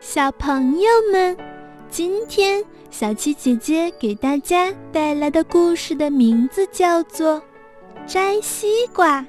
[0.00, 1.36] 小朋友们，
[1.90, 7.36] 今天小七姐姐给大家带来的故事的名字叫做
[8.06, 9.20] 《摘西瓜》。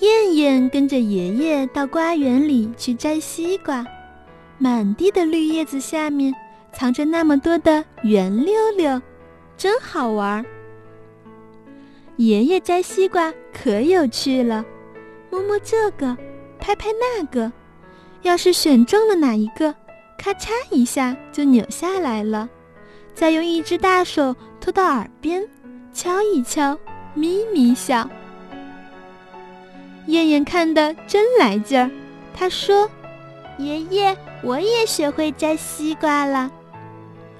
[0.00, 3.86] 燕燕跟着爷爷到瓜园里去摘西瓜，
[4.58, 6.34] 满地的绿叶子下面
[6.70, 9.00] 藏着那么多的圆溜溜，
[9.56, 10.44] 真好玩。
[12.16, 14.62] 爷爷摘西瓜可有趣了，
[15.30, 16.14] 摸摸这个，
[16.60, 17.50] 拍拍那个。
[18.22, 19.74] 要是选中了哪一个，
[20.16, 22.48] 咔嚓一下就扭下来了，
[23.14, 25.46] 再用一只大手托到耳边，
[25.92, 26.78] 敲一敲，
[27.14, 28.08] 咪咪笑。
[30.06, 31.90] 燕燕看得真来劲儿，
[32.34, 32.88] 她说
[33.58, 36.50] ：“爷爷，我也学会摘西瓜了。”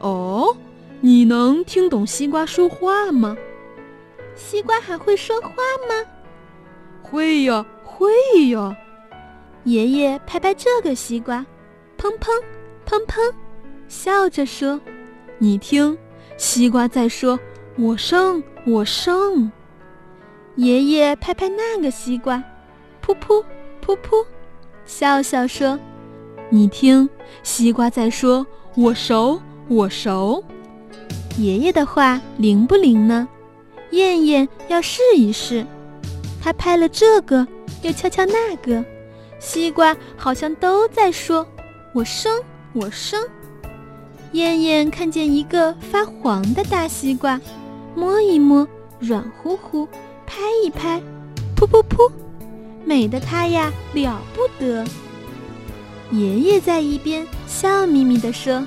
[0.00, 0.56] 哦，
[1.00, 3.36] 你能听懂西瓜说话吗？
[4.34, 5.48] 西瓜还会说话
[5.88, 6.04] 吗？
[7.02, 8.10] 会呀，会
[8.50, 8.76] 呀。
[9.64, 11.44] 爷爷拍拍这个西瓜，
[11.98, 12.28] 砰砰
[12.86, 13.32] 砰砰，
[13.88, 14.78] 笑着说
[15.38, 15.96] ：“你听，
[16.36, 17.38] 西瓜在说
[17.78, 19.50] ‘我生，我生’。”
[20.56, 22.42] 爷爷拍拍那个西瓜，
[23.04, 23.42] 噗噗
[23.84, 24.24] 噗噗，
[24.84, 25.78] 笑笑说
[26.50, 27.08] ：“你听，
[27.42, 30.44] 西瓜在说‘我熟，我熟’。”
[31.38, 33.26] 爷爷的话灵不灵呢？
[33.92, 35.64] 燕燕要试一试。
[36.42, 37.48] 他拍了这个，
[37.80, 38.84] 又敲敲那个。
[39.44, 41.46] 西瓜好像都在说
[41.92, 42.42] ：“我生，
[42.72, 43.22] 我生。”
[44.32, 47.38] 燕燕看见一个发黄的大西瓜，
[47.94, 48.66] 摸一摸，
[48.98, 49.86] 软乎乎，
[50.26, 50.98] 拍一拍，
[51.54, 52.10] 噗噗噗，
[52.86, 54.82] 美的她呀了不得。
[56.10, 58.66] 爷爷在一边笑眯眯地说：“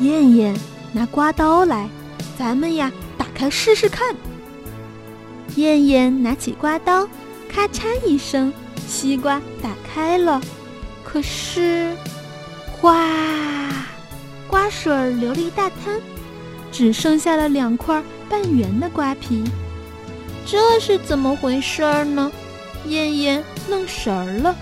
[0.00, 0.54] 燕燕，
[0.92, 1.88] 拿刮刀来，
[2.38, 4.14] 咱们呀打开试试看。”
[5.56, 7.08] 燕燕拿起刮刀，
[7.48, 8.52] 咔嚓一声。
[8.90, 10.40] 西瓜打开了，
[11.04, 11.94] 可是，
[12.72, 12.92] 哗，
[14.48, 16.00] 瓜水流了一大滩，
[16.72, 19.44] 只剩下了两块半圆的瓜皮。
[20.44, 22.32] 这是怎么回事儿呢？
[22.86, 24.56] 燕燕愣神儿了。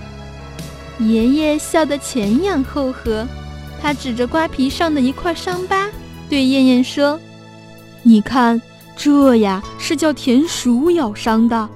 [0.99, 3.27] 爷爷笑得前仰后合，
[3.81, 5.89] 他指着瓜皮上的一块伤疤，
[6.29, 7.19] 对燕燕说
[8.03, 8.61] ：“你看，
[8.95, 11.67] 这呀是叫田鼠咬伤的，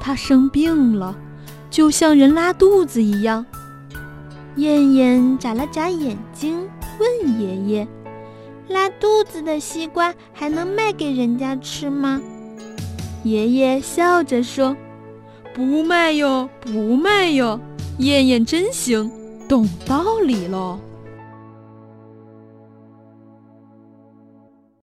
[0.00, 1.14] 它生病了。”
[1.72, 3.46] 就像人拉肚子一样，
[4.56, 6.68] 燕燕眨了眨眼睛，
[7.00, 7.88] 问爷爷
[8.68, 12.20] ：“拉肚子的西瓜还能卖给人家吃吗？”
[13.24, 14.76] 爷爷笑着说
[15.54, 17.58] ：“不卖哟，不卖哟。”
[17.98, 19.10] 燕燕真行，
[19.48, 20.78] 懂道理喽。